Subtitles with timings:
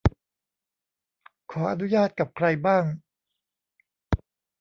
[1.51, 2.83] ขออนุญาตกับใครบ้าง